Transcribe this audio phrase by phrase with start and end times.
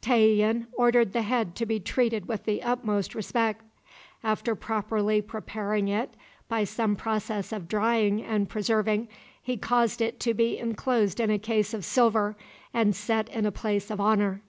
[0.00, 3.64] Tayian ordered the head to be treated with the utmost respect.
[4.22, 6.14] After properly preparing it,
[6.48, 9.08] by some process of drying and preserving,
[9.42, 12.36] he caused it to be inclosed in a case of silver,
[12.72, 14.42] and set in a place of honor.